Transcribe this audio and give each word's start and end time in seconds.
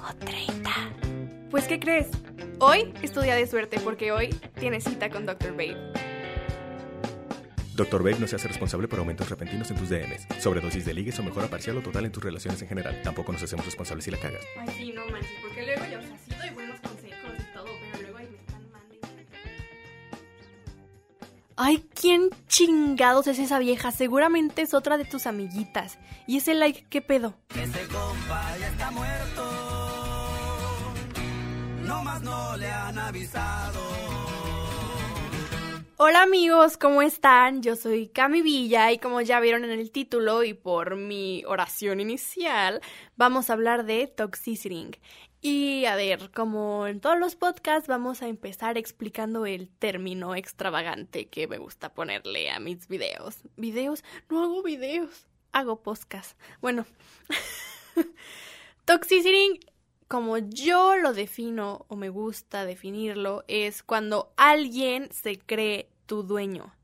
O 0.00 0.14
30. 0.24 0.70
Pues, 1.50 1.66
¿qué 1.66 1.80
crees? 1.80 2.08
Hoy 2.60 2.92
es 3.02 3.12
tu 3.12 3.20
día 3.20 3.34
de 3.34 3.46
suerte 3.46 3.78
porque 3.80 4.12
hoy 4.12 4.28
tienes 4.58 4.84
cita 4.84 5.10
con 5.10 5.26
Dr. 5.26 5.52
Babe. 5.52 5.76
Dr. 7.74 8.02
Babe 8.02 8.16
no 8.18 8.26
se 8.26 8.34
hace 8.34 8.48
responsable 8.48 8.88
por 8.88 8.98
aumentos 8.98 9.30
repentinos 9.30 9.70
en 9.70 9.76
tus 9.76 9.88
DMs, 9.88 10.26
sobredosis 10.40 10.84
de 10.84 10.92
ligues 10.94 11.16
o 11.20 11.22
mejora 11.22 11.46
parcial 11.46 11.76
o 11.76 11.80
total 11.80 12.06
en 12.06 12.12
tus 12.12 12.24
relaciones 12.24 12.60
en 12.60 12.68
general. 12.68 13.00
Tampoco 13.04 13.32
nos 13.32 13.40
hacemos 13.42 13.64
responsables 13.64 14.04
si 14.04 14.10
la 14.10 14.18
cagas. 14.18 14.44
Ay, 14.58 14.68
sí, 14.76 14.92
no 14.92 15.06
manches, 15.06 15.30
porque 15.40 15.64
luego 15.64 15.84
yo, 15.84 16.00
o 16.00 16.02
sea, 16.02 16.18
sí 16.18 16.34
doy 16.36 16.50
buenos 16.50 16.80
consejos 16.80 17.30
y 17.38 17.54
todo, 17.54 17.66
pero 17.92 18.02
luego 18.02 18.18
ahí 18.18 18.28
me 18.28 18.38
están 18.38 18.62
mandando. 18.72 19.08
Ay, 21.54 21.84
¿quién 21.94 22.30
chingados 22.48 23.28
es 23.28 23.38
esa 23.38 23.60
vieja? 23.60 23.92
Seguramente 23.92 24.62
es 24.62 24.74
otra 24.74 24.98
de 24.98 25.04
tus 25.04 25.28
amiguitas. 25.28 26.00
¿Y 26.26 26.38
ese 26.38 26.54
like 26.54 26.84
qué 26.90 27.00
pedo? 27.00 27.36
Ese 27.54 27.86
no 32.22 32.56
le 32.56 32.70
han 32.70 32.98
avisado. 32.98 33.80
Hola 36.00 36.22
amigos, 36.22 36.76
¿cómo 36.76 37.02
están? 37.02 37.60
Yo 37.60 37.74
soy 37.74 38.06
Cami 38.06 38.40
Villa 38.40 38.92
y 38.92 38.98
como 38.98 39.20
ya 39.20 39.40
vieron 39.40 39.64
en 39.64 39.70
el 39.70 39.90
título 39.90 40.44
y 40.44 40.54
por 40.54 40.94
mi 40.94 41.42
oración 41.44 42.00
inicial, 42.00 42.80
vamos 43.16 43.50
a 43.50 43.54
hablar 43.54 43.84
de 43.84 44.06
toxicity. 44.06 44.92
Y 45.40 45.86
a 45.86 45.96
ver, 45.96 46.30
como 46.30 46.86
en 46.86 47.00
todos 47.00 47.18
los 47.18 47.34
podcasts, 47.34 47.88
vamos 47.88 48.22
a 48.22 48.28
empezar 48.28 48.78
explicando 48.78 49.44
el 49.44 49.68
término 49.68 50.36
extravagante 50.36 51.26
que 51.26 51.48
me 51.48 51.58
gusta 51.58 51.92
ponerle 51.92 52.50
a 52.50 52.60
mis 52.60 52.86
videos. 52.86 53.38
¿Videos? 53.56 54.04
No 54.28 54.42
hago 54.42 54.62
videos, 54.62 55.26
hago 55.50 55.82
podcast. 55.82 56.38
Bueno, 56.60 56.86
toxicity, 58.84 59.60
como 60.08 60.38
yo 60.38 60.96
lo 60.96 61.12
defino 61.12 61.84
o 61.88 61.96
me 61.96 62.08
gusta 62.08 62.64
definirlo, 62.64 63.44
es 63.46 63.82
cuando 63.82 64.32
alguien 64.36 65.08
se 65.12 65.38
cree 65.38 65.90
tu 66.06 66.22
dueño. 66.22 66.74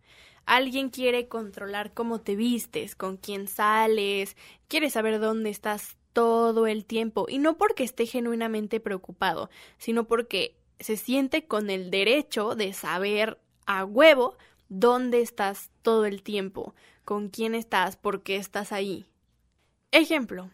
Alguien 0.45 0.91
quiere 0.91 1.27
controlar 1.27 1.95
cómo 1.95 2.21
te 2.21 2.37
vistes, 2.37 2.95
con 2.95 3.17
quién 3.17 3.49
sales, 3.49 4.37
quiere 4.69 4.91
saber 4.91 5.19
dónde 5.19 5.49
estás 5.49 5.97
todo 6.13 6.67
el 6.67 6.85
tiempo 6.85 7.27
y 7.29 7.39
no 7.39 7.57
porque 7.57 7.83
esté 7.83 8.05
genuinamente 8.05 8.79
preocupado, 8.79 9.49
sino 9.79 10.05
porque 10.05 10.55
se 10.79 10.99
siente 10.99 11.47
con 11.47 11.71
el 11.71 11.91
derecho 11.91 12.55
de 12.55 12.75
saber 12.75 13.41
a 13.65 13.87
huevo 13.87 14.37
dónde 14.69 15.23
estás 15.23 15.71
todo 15.81 16.05
el 16.05 16.23
tiempo, 16.23 16.75
con 17.07 17.31
quién 17.31 17.55
estás, 17.55 17.97
por 17.97 18.23
qué 18.23 18.37
estás 18.37 18.71
ahí. 18.71 19.07
Ejemplo, 19.93 20.51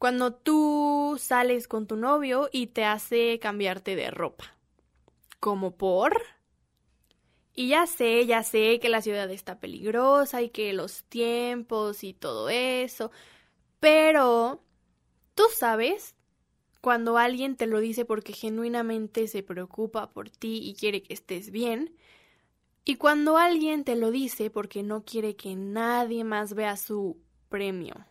cuando 0.00 0.32
tú 0.32 1.18
sales 1.20 1.68
con 1.68 1.86
tu 1.86 1.94
novio 1.94 2.48
y 2.50 2.68
te 2.68 2.86
hace 2.86 3.38
cambiarte 3.38 3.96
de 3.96 4.10
ropa. 4.10 4.56
¿Como 5.40 5.76
por? 5.76 6.16
Y 7.54 7.68
ya 7.68 7.86
sé, 7.86 8.24
ya 8.24 8.42
sé 8.42 8.80
que 8.80 8.88
la 8.88 9.02
ciudad 9.02 9.30
está 9.30 9.60
peligrosa 9.60 10.40
y 10.40 10.48
que 10.48 10.72
los 10.72 11.04
tiempos 11.04 12.02
y 12.02 12.14
todo 12.14 12.48
eso, 12.48 13.10
pero 13.78 14.62
tú 15.34 15.42
sabes 15.54 16.14
cuando 16.80 17.18
alguien 17.18 17.56
te 17.56 17.66
lo 17.66 17.78
dice 17.78 18.06
porque 18.06 18.32
genuinamente 18.32 19.28
se 19.28 19.42
preocupa 19.42 20.12
por 20.12 20.30
ti 20.30 20.62
y 20.64 20.76
quiere 20.76 21.02
que 21.02 21.12
estés 21.12 21.50
bien, 21.50 21.94
y 22.86 22.96
cuando 22.96 23.36
alguien 23.36 23.84
te 23.84 23.96
lo 23.96 24.10
dice 24.10 24.48
porque 24.48 24.82
no 24.82 25.04
quiere 25.04 25.36
que 25.36 25.56
nadie 25.56 26.24
más 26.24 26.54
vea 26.54 26.78
su 26.78 27.18
premio. 27.50 28.06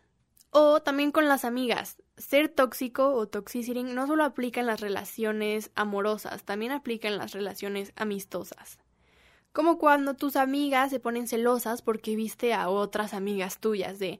O 0.51 0.81
también 0.81 1.11
con 1.11 1.27
las 1.27 1.45
amigas. 1.45 1.97
Ser 2.17 2.49
tóxico 2.49 3.13
o 3.13 3.27
toxicity 3.27 3.83
no 3.83 4.07
solo 4.07 4.23
aplica 4.23 4.59
en 4.59 4.67
las 4.67 4.81
relaciones 4.81 5.71
amorosas, 5.75 6.43
también 6.43 6.71
aplica 6.71 7.07
en 7.07 7.17
las 7.17 7.33
relaciones 7.33 7.93
amistosas. 7.95 8.79
Como 9.51 9.77
cuando 9.77 10.15
tus 10.15 10.35
amigas 10.35 10.89
se 10.91 10.99
ponen 10.99 11.27
celosas 11.27 11.81
porque 11.81 12.15
viste 12.15 12.53
a 12.53 12.69
otras 12.69 13.13
amigas 13.13 13.59
tuyas 13.59 13.99
de, 13.99 14.19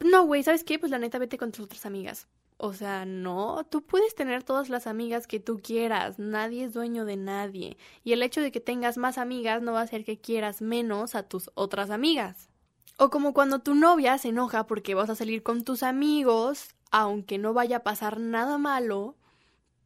no, 0.00 0.24
güey, 0.26 0.42
¿sabes 0.42 0.64
qué? 0.64 0.78
Pues 0.78 0.92
la 0.92 0.98
neta 0.98 1.18
vete 1.18 1.38
con 1.38 1.52
tus 1.52 1.64
otras 1.64 1.86
amigas. 1.86 2.28
O 2.58 2.72
sea, 2.72 3.04
no, 3.04 3.66
tú 3.68 3.82
puedes 3.84 4.14
tener 4.14 4.42
todas 4.42 4.70
las 4.70 4.86
amigas 4.86 5.26
que 5.26 5.40
tú 5.40 5.60
quieras, 5.62 6.18
nadie 6.18 6.64
es 6.64 6.72
dueño 6.72 7.04
de 7.04 7.16
nadie. 7.16 7.76
Y 8.02 8.12
el 8.12 8.22
hecho 8.22 8.40
de 8.40 8.50
que 8.50 8.60
tengas 8.60 8.96
más 8.96 9.18
amigas 9.18 9.60
no 9.62 9.72
va 9.72 9.80
a 9.80 9.84
hacer 9.84 10.04
que 10.04 10.18
quieras 10.18 10.62
menos 10.62 11.14
a 11.14 11.22
tus 11.22 11.50
otras 11.54 11.90
amigas. 11.90 12.48
O 12.98 13.10
como 13.10 13.34
cuando 13.34 13.58
tu 13.58 13.74
novia 13.74 14.16
se 14.16 14.28
enoja 14.28 14.66
porque 14.66 14.94
vas 14.94 15.10
a 15.10 15.14
salir 15.14 15.42
con 15.42 15.64
tus 15.64 15.82
amigos, 15.82 16.74
aunque 16.90 17.36
no 17.36 17.52
vaya 17.52 17.78
a 17.78 17.82
pasar 17.82 18.18
nada 18.20 18.56
malo, 18.56 19.16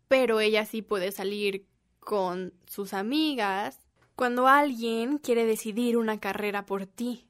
pero 0.06 0.41
ella 0.41 0.65
sí 0.65 0.81
puede 0.81 1.10
salir 1.10 1.66
con 1.98 2.53
sus 2.66 2.94
amigas. 2.94 3.78
Cuando 4.15 4.47
alguien 4.47 5.19
quiere 5.19 5.44
decidir 5.44 5.97
una 5.97 6.21
carrera 6.21 6.66
por 6.66 6.87
ti, 6.87 7.26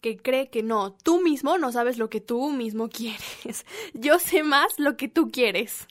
que 0.00 0.16
cree 0.16 0.50
que 0.50 0.62
no, 0.62 0.92
tú 0.92 1.20
mismo 1.20 1.58
no 1.58 1.72
sabes 1.72 1.98
lo 1.98 2.08
que 2.08 2.20
tú 2.20 2.50
mismo 2.52 2.88
quieres. 2.90 3.66
Yo 3.92 4.20
sé 4.20 4.44
más 4.44 4.78
lo 4.78 4.96
que 4.96 5.08
tú 5.08 5.32
quieres. 5.32 5.88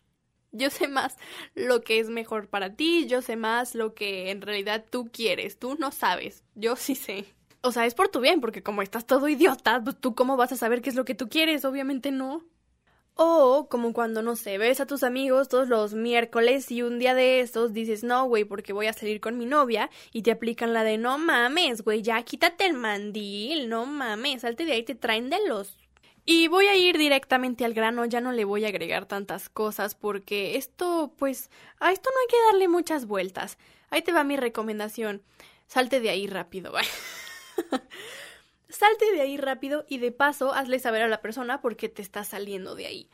Yo 0.54 0.70
sé 0.70 0.88
más 0.88 1.18
lo 1.54 1.82
que 1.82 2.00
es 2.00 2.10
mejor 2.10 2.48
para 2.48 2.78
ti, 2.78 3.08
yo 3.08 3.22
sé 3.22 3.36
más 3.36 3.76
lo 3.76 3.94
que 3.94 4.32
en 4.32 4.42
realidad 4.42 4.86
tú 4.90 5.10
quieres. 5.12 5.60
Tú 5.60 5.76
no 5.78 5.92
sabes, 5.92 6.46
yo 6.56 6.78
sí 6.78 6.96
sé. 6.96 7.26
O 7.66 7.72
sea, 7.72 7.88
es 7.88 7.96
por 7.96 8.10
tu 8.10 8.20
bien, 8.20 8.42
porque 8.42 8.62
como 8.62 8.84
estás 8.84 9.08
todo 9.08 9.28
idiota, 9.28 9.82
pues 9.84 10.00
tú 10.00 10.14
cómo 10.14 10.38
vas 10.38 10.52
a 10.52 10.56
saber 10.56 10.84
qué 10.84 10.92
es 10.92 10.96
lo 10.96 11.04
que 11.04 11.16
tú 11.16 11.30
quieres, 11.30 11.66
obviamente 11.66 12.12
no. 12.12 12.44
O 13.16 13.68
como 13.70 13.92
cuando, 13.92 14.22
no 14.22 14.36
sé, 14.36 14.60
ves 14.60 14.80
a 14.82 14.86
tus 14.86 15.02
amigos 15.02 15.50
todos 15.50 15.68
los 15.68 15.96
miércoles 15.96 16.70
y 16.70 16.84
un 16.84 17.00
día 17.00 17.16
de 17.16 17.40
estos 17.40 17.74
dices, 17.74 18.04
no, 18.04 18.26
güey, 18.26 18.44
porque 18.44 18.72
voy 18.72 18.86
a 18.86 18.94
salir 18.94 19.20
con 19.20 19.40
mi 19.40 19.48
novia 19.48 19.90
y 20.12 20.22
te 20.22 20.30
aplican 20.30 20.74
la 20.74 20.84
de, 20.84 21.00
no 21.00 21.18
mames, 21.18 21.82
güey, 21.82 22.04
ya 22.04 22.22
quítate 22.22 22.68
el 22.68 22.74
mandil, 22.74 23.68
no 23.68 23.88
mames, 23.88 24.44
salte 24.44 24.66
de 24.66 24.74
ahí, 24.74 24.84
te 24.84 24.94
traen 24.94 25.32
de 25.32 25.40
los... 25.48 25.76
Y 26.24 26.48
voy 26.48 26.68
a 26.68 26.76
ir 26.76 27.00
directamente 27.00 27.66
al 27.66 27.74
grano, 27.74 28.06
ya 28.06 28.22
no 28.22 28.32
le 28.32 28.46
voy 28.46 28.66
a 28.66 28.70
agregar 28.70 29.08
tantas 29.08 29.50
cosas 29.50 29.96
porque 29.96 30.58
esto, 30.58 31.14
pues, 31.18 31.50
a 31.80 31.92
esto 31.92 32.10
no 32.14 32.20
hay 32.20 32.28
que 32.28 32.52
darle 32.52 32.68
muchas 32.68 33.06
vueltas. 33.08 33.58
Ahí 33.90 34.04
te 34.04 34.12
va 34.12 34.24
mi 34.24 34.38
recomendación, 34.38 35.24
salte 35.68 36.00
de 36.00 36.10
ahí 36.10 36.28
rápido, 36.28 36.74
Salte 38.70 39.12
de 39.12 39.22
ahí 39.22 39.38
rápido 39.38 39.86
y 39.88 40.00
de 40.00 40.12
paso 40.12 40.54
hazle 40.54 40.80
saber 40.80 41.02
a 41.04 41.08
la 41.08 41.22
persona 41.22 41.62
por 41.62 41.76
qué 41.76 41.90
te 41.90 42.02
estás 42.02 42.30
saliendo 42.30 42.76
de 42.76 42.88
ahí. 42.88 43.10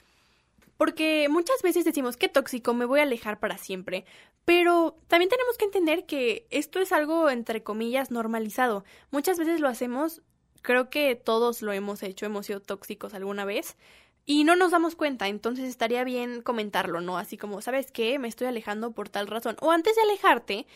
Porque 0.77 1.27
muchas 1.29 1.61
veces 1.61 1.85
decimos 1.85 2.17
que 2.17 2.29
tóxico, 2.29 2.73
me 2.73 2.85
voy 2.85 3.01
a 3.01 3.03
alejar 3.03 3.39
para 3.39 3.59
siempre. 3.59 4.05
Pero 4.45 4.97
también 5.07 5.29
tenemos 5.29 5.55
que 5.57 5.65
entender 5.65 6.07
que 6.07 6.47
esto 6.49 6.79
es 6.79 6.91
algo, 6.91 7.29
entre 7.29 7.61
comillas, 7.61 8.09
normalizado. 8.09 8.83
Muchas 9.11 9.37
veces 9.37 9.59
lo 9.59 9.67
hacemos, 9.67 10.23
creo 10.63 10.89
que 10.89 11.15
todos 11.15 11.61
lo 11.61 11.71
hemos 11.71 12.01
hecho, 12.01 12.25
hemos 12.25 12.47
sido 12.47 12.61
tóxicos 12.61 13.13
alguna 13.13 13.45
vez. 13.45 13.77
Y 14.25 14.43
no 14.43 14.55
nos 14.55 14.71
damos 14.71 14.95
cuenta, 14.95 15.27
entonces 15.27 15.65
estaría 15.65 16.03
bien 16.03 16.41
comentarlo, 16.41 17.01
¿no? 17.01 17.17
Así 17.19 17.37
como, 17.37 17.61
¿sabes 17.61 17.91
qué? 17.91 18.17
Me 18.17 18.27
estoy 18.27 18.47
alejando 18.47 18.91
por 18.91 19.09
tal 19.09 19.27
razón. 19.27 19.57
O 19.61 19.71
antes 19.71 19.95
de 19.95 20.01
alejarte, 20.01 20.67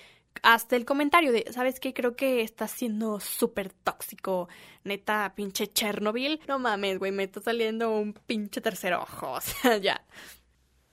hasta 0.44 0.76
el 0.76 0.86
comentario 0.86 1.32
de, 1.32 1.46
¿sabes 1.52 1.80
qué? 1.80 1.94
Creo 1.94 2.16
que 2.16 2.42
estás 2.42 2.72
siendo 2.72 3.20
súper 3.20 3.72
tóxico, 3.72 4.48
neta, 4.84 5.34
pinche 5.36 5.68
Chernobyl. 5.68 6.40
No 6.48 6.60
mames, 6.60 7.00
güey, 7.00 7.12
me 7.12 7.24
está 7.24 7.42
saliendo 7.42 7.92
un 7.92 8.14
pinche 8.14 8.62
tercer 8.62 8.94
ojo, 8.94 9.32
o 9.34 9.42
sea, 9.42 9.78
ya. 9.78 10.04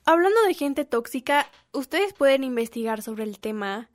Hablando 0.05 0.41
de 0.43 0.53
gente 0.53 0.85
tóxica, 0.85 1.49
ustedes 1.71 2.13
pueden 2.13 2.43
investigar 2.43 3.01
sobre 3.01 3.23
el 3.23 3.39
tema 3.39 3.89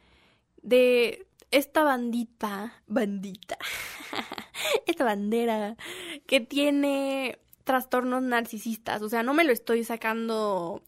de 0.62 1.26
esta 1.50 1.82
bandita, 1.82 2.82
bandita, 2.86 3.58
esta 4.86 5.04
bandera 5.04 5.76
que 6.26 6.40
tiene 6.40 7.38
trastornos 7.64 8.22
narcisistas. 8.22 9.02
O 9.02 9.08
sea, 9.08 9.22
no 9.22 9.34
me 9.34 9.44
lo 9.44 9.52
estoy 9.52 9.84
sacando 9.84 10.82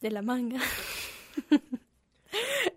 de 0.00 0.10
la 0.10 0.22
manga. 0.22 0.60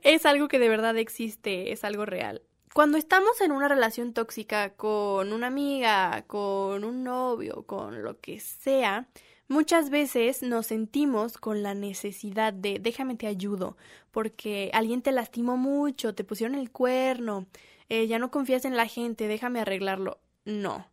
es 0.01 0.25
algo 0.25 0.47
que 0.47 0.59
de 0.59 0.69
verdad 0.69 0.97
existe, 0.97 1.71
es 1.71 1.83
algo 1.83 2.05
real. 2.05 2.41
Cuando 2.73 2.97
estamos 2.97 3.39
en 3.41 3.51
una 3.51 3.67
relación 3.67 4.13
tóxica 4.13 4.73
con 4.73 5.31
una 5.31 5.47
amiga, 5.47 6.23
con 6.25 6.83
un 6.83 7.03
novio, 7.03 7.63
con 7.67 8.01
lo 8.03 8.19
que 8.19 8.39
sea, 8.39 9.07
Muchas 9.49 9.89
veces 9.89 10.41
nos 10.41 10.67
sentimos 10.67 11.37
con 11.37 11.63
la 11.63 11.75
necesidad 11.75 12.53
de 12.53 12.79
déjame 12.79 13.15
te 13.15 13.27
ayudo, 13.27 13.77
porque 14.11 14.71
alguien 14.73 15.01
te 15.01 15.11
lastimó 15.11 15.57
mucho, 15.57 16.15
te 16.15 16.23
pusieron 16.23 16.55
el 16.55 16.71
cuerno, 16.71 17.45
eh, 17.89 18.07
ya 18.07 18.19
no 18.19 18.31
confías 18.31 18.63
en 18.65 18.77
la 18.77 18.87
gente, 18.87 19.27
déjame 19.27 19.59
arreglarlo. 19.59 20.17
No, 20.45 20.87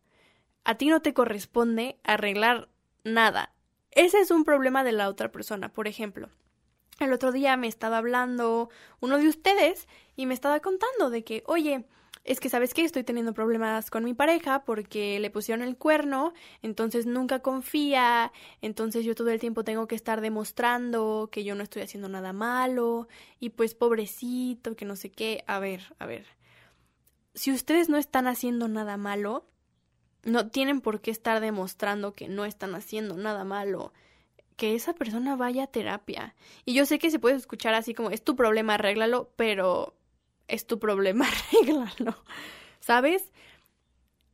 a 0.65 0.75
ti 0.75 0.89
no 0.89 1.01
te 1.01 1.15
corresponde 1.15 1.99
arreglar 2.03 2.69
nada. 3.05 3.55
Ese 3.93 4.19
es 4.21 4.31
un 4.31 4.45
problema 4.45 4.85
de 4.85 4.93
la 4.93 5.09
otra 5.09 5.31
persona, 5.33 5.73
por 5.73 5.89
ejemplo. 5.89 6.29
El 7.01 7.15
otro 7.15 7.33
día 7.33 7.57
me 7.57 7.67
estaba 7.67 7.97
hablando 7.97 8.69
uno 9.01 9.17
de 9.17 9.27
ustedes 9.27 9.89
y 10.17 10.27
me 10.27 10.35
estaba 10.35 10.61
contando 10.61 11.09
de 11.09 11.25
que, 11.25 11.43
oye, 11.47 11.87
es 12.25 12.41
que 12.41 12.51
sabes 12.51 12.75
que 12.75 12.85
estoy 12.85 13.05
teniendo 13.05 13.33
problemas 13.33 13.91
con 13.91 14.05
mi 14.05 14.13
pareja 14.13 14.67
porque 14.67 15.19
le 15.19 15.31
pusieron 15.31 15.67
el 15.67 15.79
cuerno, 15.79 16.35
entonces 16.61 17.07
nunca 17.07 17.39
confía, 17.39 18.33
entonces 18.61 19.07
yo 19.07 19.15
todo 19.15 19.31
el 19.31 19.41
tiempo 19.41 19.65
tengo 19.65 19.89
que 19.89 19.95
estar 19.95 20.21
demostrando 20.21 21.31
que 21.33 21.43
yo 21.43 21.55
no 21.55 21.63
estoy 21.63 21.81
haciendo 21.81 22.11
nada 22.11 22.35
malo 22.35 23.09
y 23.39 23.49
pues 23.49 23.75
pobrecito, 23.75 24.77
que 24.77 24.85
no 24.85 24.95
sé 24.95 25.11
qué. 25.11 25.43
A 25.47 25.59
ver, 25.59 25.95
a 25.99 26.05
ver. 26.05 26.27
Si 27.33 27.51
ustedes 27.51 27.89
no 27.89 27.97
están 27.97 28.27
haciendo 28.27 28.69
nada 28.69 28.99
malo, 28.99 29.47
no 30.23 30.49
tienen 30.49 30.83
por 30.83 31.01
qué 31.01 31.11
estar 31.11 31.41
demostrando 31.41 32.13
que 32.13 32.29
no 32.29 32.45
están 32.45 32.75
haciendo 32.75 33.17
nada 33.17 33.45
malo 33.45 33.95
que 34.61 34.75
esa 34.75 34.93
persona 34.93 35.37
vaya 35.37 35.65
a 35.65 35.67
terapia. 35.69 36.35
Y 36.67 36.75
yo 36.75 36.85
sé 36.85 36.99
que 36.99 37.11
se 37.11 37.19
puede 37.19 37.37
escuchar 37.37 37.73
así 37.73 37.95
como, 37.95 38.11
es 38.11 38.23
tu 38.23 38.37
problema, 38.37 38.75
arréglalo, 38.75 39.33
pero 39.37 39.97
es 40.49 40.67
tu 40.67 40.79
problema, 40.79 41.27
arréglalo. 41.51 42.23
¿Sabes? 42.79 43.33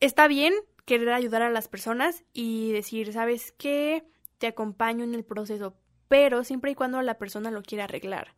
Está 0.00 0.26
bien 0.26 0.52
querer 0.84 1.10
ayudar 1.10 1.42
a 1.42 1.50
las 1.50 1.68
personas 1.68 2.24
y 2.32 2.72
decir, 2.72 3.12
¿sabes 3.12 3.52
qué? 3.52 4.04
Te 4.38 4.48
acompaño 4.48 5.04
en 5.04 5.14
el 5.14 5.24
proceso, 5.24 5.76
pero 6.08 6.42
siempre 6.42 6.72
y 6.72 6.74
cuando 6.74 7.00
la 7.02 7.18
persona 7.18 7.52
lo 7.52 7.62
quiera 7.62 7.84
arreglar. 7.84 8.34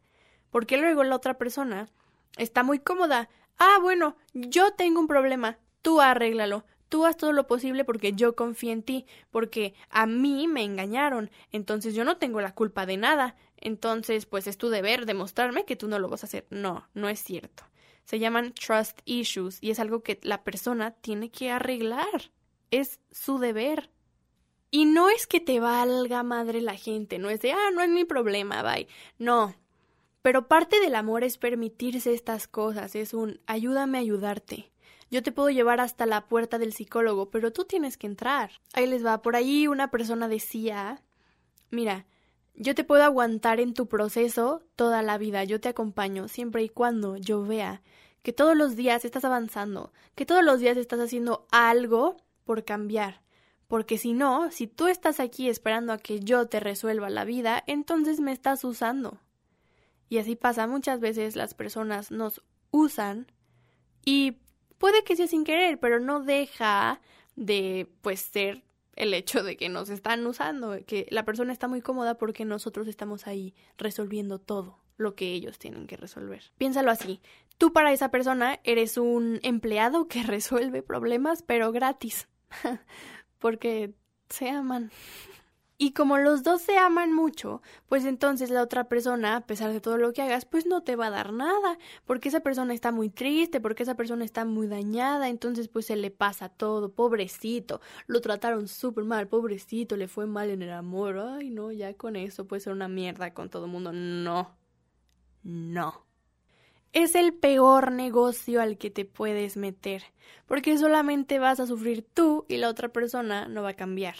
Porque 0.51 0.77
luego 0.77 1.05
la 1.05 1.17
otra 1.17 1.39
persona 1.39 1.89
está 2.37 2.65
muy 2.65 2.81
cómoda. 2.81 3.31
Ah, 3.59 3.79
bueno, 3.81 4.15
yo 4.35 4.75
tengo 4.75 5.01
un 5.01 5.09
problema, 5.09 5.59
tú 5.81 6.03
arréglalo 6.03 6.67
tú 6.89 7.05
haz 7.07 7.17
todo 7.17 7.33
lo 7.33 7.47
posible 7.47 7.85
porque 7.85 8.13
yo 8.13 8.35
confío 8.35 8.73
en 8.73 8.83
ti, 8.83 9.07
porque 9.31 9.75
a 9.91 10.07
mí 10.07 10.49
me 10.49 10.65
engañaron, 10.65 11.31
entonces 11.53 11.95
yo 11.95 12.05
no 12.05 12.17
tengo 12.17 12.41
la 12.41 12.55
culpa 12.55 12.87
de 12.87 12.97
nada, 12.97 13.37
entonces 13.57 14.27
pues 14.27 14.47
es 14.47 14.59
tu 14.59 14.69
deber 14.69 15.07
demostrarme 15.07 15.65
que 15.65 15.77
tú 15.77 15.89
no 15.89 15.99
lo 15.99 16.09
vas 16.09 16.25
a 16.25 16.27
hacer. 16.27 16.47
No, 16.51 16.89
no 16.95 17.09
es 17.09 17.21
cierto. 17.21 17.65
Se 18.05 18.19
llaman 18.19 18.55
trust 18.55 19.01
issues 19.05 19.59
y 19.61 19.71
es 19.71 19.79
algo 19.79 20.03
que 20.03 20.19
la 20.23 20.43
persona 20.43 20.93
tiene 20.93 21.31
que 21.31 21.51
arreglar. 21.51 22.31
Es 22.71 23.01
su 23.11 23.39
deber. 23.39 23.91
Y 24.71 24.85
no 24.85 25.09
es 25.09 25.27
que 25.27 25.41
te 25.41 25.61
valga 25.61 26.23
madre 26.23 26.61
la 26.61 26.77
gente, 26.77 27.19
no 27.19 27.31
es 27.31 27.41
de, 27.41 27.53
ah, 27.53 27.71
no 27.73 27.83
es 27.83 27.89
mi 27.89 28.05
problema, 28.05 28.63
bye. 28.63 28.87
No. 29.19 29.55
Pero 30.21 30.47
parte 30.47 30.81
del 30.81 30.95
amor 30.95 31.25
es 31.25 31.39
permitirse 31.39 32.13
estas 32.13 32.49
cosas, 32.49 32.95
es 32.95 33.15
un 33.15 33.41
ayúdame 33.47 33.99
a 33.99 34.03
ayudarte. 34.03 34.71
Yo 35.11 35.23
te 35.23 35.33
puedo 35.33 35.51
llevar 35.51 35.81
hasta 35.81 36.07
la 36.07 36.27
puerta 36.27 36.59
del 36.59 36.73
psicólogo, 36.73 37.31
pero 37.31 37.53
tú 37.53 37.65
tienes 37.65 37.97
que 37.97 38.07
entrar. 38.07 38.51
Ahí 38.75 38.87
les 38.87 39.05
va. 39.05 39.23
Por 39.23 39.37
ahí 39.37 39.67
una 39.67 39.91
persona 39.91 40.29
decía, 40.29 41.03
mira, 41.71 42.07
yo 42.55 42.75
te 42.75 42.85
puedo 42.85 43.05
aguantar 43.05 43.61
en 43.61 43.73
tu 43.73 43.87
proceso 43.87 44.63
toda 44.77 45.03
la 45.03 45.17
vida, 45.17 45.45
yo 45.45 45.61
te 45.61 45.69
acompaño 45.69 46.29
siempre 46.29 46.63
y 46.63 46.69
cuando 46.69 47.17
yo 47.17 47.45
vea 47.45 47.83
que 48.23 48.33
todos 48.33 48.57
los 48.57 48.77
días 48.77 49.05
estás 49.05 49.25
avanzando, 49.25 49.93
que 50.15 50.27
todos 50.27 50.45
los 50.45 50.61
días 50.61 50.77
estás 50.77 51.01
haciendo 51.01 51.47
algo 51.51 52.17
por 52.45 52.65
cambiar. 52.65 53.23
Porque 53.69 53.99
si 53.99 54.13
no, 54.13 54.51
si 54.51 54.67
tú 54.67 54.87
estás 54.87 55.21
aquí 55.21 55.49
esperando 55.49 55.93
a 55.93 55.99
que 55.99 56.21
yo 56.21 56.47
te 56.47 56.59
resuelva 56.59 57.11
la 57.11 57.25
vida, 57.25 57.63
entonces 57.67 58.19
me 58.19 58.33
estás 58.33 58.65
usando. 58.65 59.21
Y 60.09 60.19
así 60.19 60.37
pasa 60.37 60.67
muchas 60.67 61.01
veces 61.01 61.37
las 61.37 61.55
personas 61.55 62.11
nos 62.11 62.43
usan 62.71 63.31
y 64.05 64.39
Puede 64.79 65.05
que 65.05 65.17
sea 65.17 65.27
sin 65.27 65.45
querer, 65.45 65.79
pero 65.79 66.01
no 66.01 66.21
deja 66.21 67.01
de 67.37 67.89
pues 68.01 68.21
ser 68.21 68.63
el 68.97 69.15
hecho 69.15 69.45
de 69.45 69.57
que 69.57 69.69
nos 69.69 69.91
están 69.91 70.27
usando, 70.27 70.77
que 70.85 71.07
la 71.11 71.25
persona 71.25 71.53
está 71.53 71.69
muy 71.69 71.81
cómoda 71.81 72.17
porque 72.19 72.45
nosotros 72.45 72.89
estamos 72.89 73.27
ahí 73.29 73.55
resolviendo 73.77 74.41
todo 74.41 74.79
lo 74.97 75.15
que 75.15 75.33
ellos 75.33 75.59
tienen 75.59 75.87
que 75.87 75.97
resolver. 75.97 76.43
Piénsalo 76.59 76.91
así, 76.91 77.21
tú 77.59 77.73
para 77.73 77.93
esa 77.93 78.11
persona 78.11 78.59
eres 78.65 78.99
un 78.99 79.39
empleado 79.43 80.09
que 80.09 80.23
resuelve 80.25 80.83
problemas 80.83 81.43
pero 81.43 81.71
gratis, 81.71 82.29
porque 83.39 83.95
se 84.29 84.51
aman. 84.51 84.91
Y 85.81 85.93
como 85.93 86.19
los 86.19 86.43
dos 86.43 86.63
se 86.63 86.77
aman 86.77 87.13
mucho, 87.13 87.63
pues 87.89 88.05
entonces 88.05 88.51
la 88.51 88.63
otra 88.63 88.89
persona, 88.89 89.37
a 89.37 89.47
pesar 89.47 89.73
de 89.73 89.81
todo 89.81 89.97
lo 89.97 90.13
que 90.13 90.23
hagas, 90.23 90.45
pues 90.45 90.67
no 90.67 90.83
te 90.83 90.97
va 90.97 91.07
a 91.07 91.11
dar 91.11 91.33
nada, 91.33 91.79
porque 92.05 92.31
esa 92.31 92.41
persona 92.41 92.75
está 92.75 92.91
muy 92.91 93.11
triste, 93.11 93.61
porque 93.61 93.85
esa 93.85 93.95
persona 93.95 94.25
está 94.25 94.45
muy 94.45 94.67
dañada, 94.67 95.29
entonces 95.29 95.69
pues 95.69 95.87
se 95.87 95.95
le 95.95 96.11
pasa 96.11 96.49
todo, 96.49 96.91
pobrecito, 96.91 97.81
lo 98.09 98.21
trataron 98.21 98.67
súper 98.67 99.05
mal, 99.05 99.29
pobrecito, 99.29 99.97
le 99.97 100.09
fue 100.09 100.27
mal 100.27 100.51
en 100.51 100.63
el 100.63 100.73
amor, 100.73 101.17
ay 101.17 101.51
no, 101.51 101.71
ya 101.71 101.95
con 101.95 102.17
eso 102.17 102.49
puede 102.49 102.59
ser 102.61 102.73
una 102.73 102.89
mierda 102.89 103.33
con 103.33 103.49
todo 103.49 103.67
el 103.67 103.71
mundo, 103.71 103.93
no, 103.93 104.57
no. 105.45 106.07
Es 106.93 107.15
el 107.15 107.35
peor 107.35 107.93
negocio 107.93 108.61
al 108.61 108.79
que 108.79 108.91
te 108.91 109.05
puedes 109.05 109.57
meter, 109.57 110.03
porque 110.47 110.77
solamente 110.77 111.39
vas 111.39 111.61
a 111.61 111.69
sufrir 111.69 112.03
tú 112.03 112.47
y 112.49 112.57
la 112.57 112.69
otra 112.69 112.89
persona 112.89 113.47
no 113.47 113.63
va 113.63 113.71
a 113.71 113.75
cambiar 113.75 114.17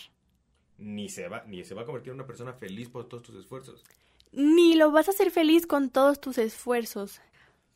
ni 0.79 1.09
se 1.09 1.29
va, 1.29 1.45
ni 1.47 1.65
se 1.65 1.75
va 1.75 1.83
a 1.83 1.85
convertir 1.85 2.11
en 2.11 2.17
una 2.17 2.27
persona 2.27 2.55
feliz 2.55 2.89
por 2.89 3.09
todos 3.09 3.25
tus 3.25 3.37
esfuerzos. 3.37 3.85
Ni 4.33 4.75
lo 4.75 4.91
vas 4.91 5.09
a 5.09 5.11
hacer 5.11 5.31
feliz 5.31 5.67
con 5.67 5.91
todos 5.91 6.21
tus 6.21 6.39
esfuerzos. 6.39 7.21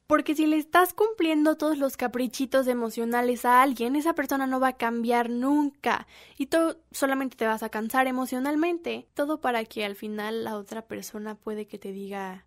Porque 0.06 0.34
si 0.34 0.46
le 0.46 0.58
estás 0.58 0.92
cumpliendo 0.92 1.56
todos 1.56 1.78
los 1.78 1.96
caprichitos 1.96 2.66
emocionales 2.66 3.44
a 3.44 3.62
alguien, 3.62 3.96
esa 3.96 4.14
persona 4.14 4.46
no 4.46 4.60
va 4.60 4.68
a 4.68 4.76
cambiar 4.76 5.30
nunca. 5.30 6.06
Y 6.36 6.46
tú 6.46 6.76
solamente 6.90 7.36
te 7.36 7.46
vas 7.46 7.62
a 7.62 7.70
cansar 7.70 8.06
emocionalmente. 8.06 9.08
Todo 9.14 9.40
para 9.40 9.64
que 9.64 9.84
al 9.84 9.96
final 9.96 10.44
la 10.44 10.56
otra 10.56 10.82
persona 10.82 11.34
puede 11.34 11.66
que 11.66 11.78
te 11.78 11.92
diga, 11.92 12.44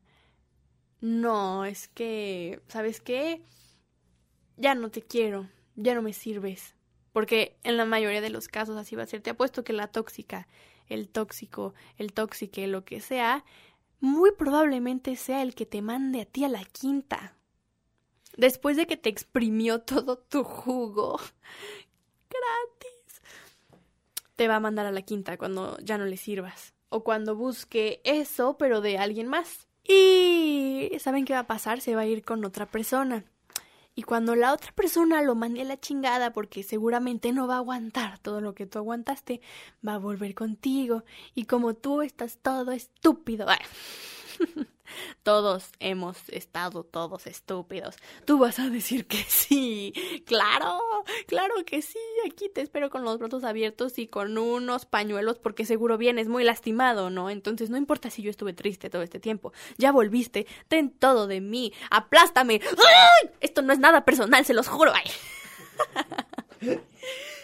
no, 1.01 1.65
es 1.65 1.87
que, 1.87 2.61
¿sabes 2.67 3.01
qué? 3.01 3.41
Ya 4.57 4.75
no 4.75 4.91
te 4.91 5.01
quiero, 5.01 5.49
ya 5.75 5.95
no 5.95 6.01
me 6.01 6.13
sirves. 6.13 6.75
Porque 7.15 7.55
en 7.63 7.77
la 7.77 7.85
mayoría 7.85 8.19
de 8.19 8.29
los 8.29 8.49
casos 8.49 8.75
así 8.75 8.97
va 8.97 9.03
a 9.03 9.05
ser. 9.05 9.21
Te 9.21 9.29
apuesto 9.29 9.63
que 9.63 9.71
la 9.71 9.87
tóxica, 9.87 10.49
el 10.89 11.07
tóxico, 11.07 11.73
el 11.97 12.11
tóxique, 12.11 12.67
lo 12.67 12.83
que 12.83 12.99
sea, 12.99 13.45
muy 14.01 14.33
probablemente 14.33 15.15
sea 15.15 15.41
el 15.41 15.55
que 15.55 15.65
te 15.65 15.81
mande 15.81 16.19
a 16.19 16.25
ti 16.25 16.43
a 16.43 16.49
la 16.49 16.65
quinta. 16.65 17.37
Después 18.35 18.75
de 18.75 18.85
que 18.85 18.97
te 18.97 19.07
exprimió 19.07 19.79
todo 19.85 20.17
tu 20.17 20.43
jugo 20.43 21.17
gratis, 22.29 23.21
te 24.35 24.49
va 24.49 24.57
a 24.57 24.59
mandar 24.59 24.85
a 24.85 24.91
la 24.91 25.03
quinta 25.03 25.37
cuando 25.37 25.77
ya 25.79 25.97
no 25.97 26.03
le 26.03 26.17
sirvas. 26.17 26.73
O 26.89 27.05
cuando 27.05 27.37
busque 27.37 28.01
eso, 28.03 28.57
pero 28.57 28.81
de 28.81 28.97
alguien 28.97 29.29
más. 29.29 29.69
Y 29.87 30.91
¿saben 30.99 31.23
qué 31.23 31.31
va 31.31 31.39
a 31.39 31.47
pasar? 31.47 31.79
Se 31.79 31.95
va 31.95 32.01
a 32.01 32.07
ir 32.07 32.25
con 32.25 32.43
otra 32.43 32.65
persona. 32.65 33.23
Y 33.95 34.03
cuando 34.03 34.35
la 34.35 34.53
otra 34.53 34.73
persona 34.73 35.21
lo 35.21 35.35
mande 35.35 35.61
a 35.61 35.65
la 35.65 35.79
chingada 35.79 36.33
porque 36.33 36.63
seguramente 36.63 37.31
no 37.31 37.47
va 37.47 37.55
a 37.55 37.59
aguantar 37.59 38.19
todo 38.19 38.41
lo 38.41 38.53
que 38.53 38.65
tú 38.65 38.77
aguantaste, 38.77 39.39
va 39.87 39.93
a 39.93 39.99
volver 39.99 40.35
contigo. 40.35 41.05
Y 41.33 41.45
como 41.45 41.75
tú 41.75 42.01
estás 42.01 42.37
todo 42.41 42.71
estúpido. 42.71 43.47
Todos 45.23 45.71
hemos 45.79 46.17
estado 46.29 46.83
todos 46.83 47.27
estúpidos. 47.27 47.95
Tú 48.25 48.37
vas 48.37 48.59
a 48.59 48.69
decir 48.69 49.07
que 49.07 49.23
sí. 49.27 49.93
Claro, 50.25 50.79
claro 51.27 51.55
que 51.65 51.81
sí. 51.81 51.99
Aquí 52.27 52.49
te 52.49 52.61
espero 52.61 52.89
con 52.89 53.03
los 53.03 53.17
brazos 53.17 53.43
abiertos 53.43 53.97
y 53.97 54.07
con 54.07 54.37
unos 54.37 54.85
pañuelos 54.85 55.39
porque 55.39 55.65
seguro 55.65 55.97
vienes 55.97 56.27
muy 56.27 56.43
lastimado, 56.43 57.09
¿no? 57.09 57.29
Entonces 57.29 57.69
no 57.69 57.77
importa 57.77 58.09
si 58.09 58.21
yo 58.21 58.29
estuve 58.29 58.53
triste 58.53 58.89
todo 58.89 59.01
este 59.01 59.19
tiempo. 59.19 59.53
Ya 59.77 59.91
volviste. 59.91 60.47
Ten 60.67 60.91
todo 60.91 61.27
de 61.27 61.41
mí. 61.41 61.73
Aplástame. 61.89 62.61
Esto 63.41 63.61
no 63.61 63.73
es 63.73 63.79
nada 63.79 64.05
personal, 64.05 64.45
se 64.45 64.53
los 64.53 64.67
juro. 64.67 64.93
Ay. 64.93 65.11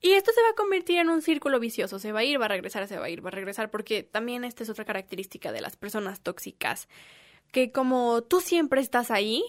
Y 0.00 0.12
esto 0.12 0.32
se 0.32 0.40
va 0.42 0.48
a 0.50 0.54
convertir 0.54 0.98
en 0.98 1.10
un 1.10 1.20
círculo 1.20 1.60
vicioso, 1.60 1.98
se 1.98 2.12
va 2.12 2.20
a 2.20 2.24
ir, 2.24 2.40
va 2.40 2.46
a 2.46 2.48
regresar, 2.48 2.88
se 2.88 2.98
va 2.98 3.06
a 3.06 3.10
ir, 3.10 3.24
va 3.24 3.28
a 3.28 3.32
regresar, 3.32 3.70
porque 3.70 4.02
también 4.02 4.44
esta 4.44 4.62
es 4.62 4.70
otra 4.70 4.86
característica 4.86 5.52
de 5.52 5.60
las 5.60 5.76
personas 5.76 6.20
tóxicas, 6.20 6.88
que 7.52 7.70
como 7.70 8.22
tú 8.22 8.40
siempre 8.40 8.80
estás 8.80 9.10
ahí, 9.10 9.44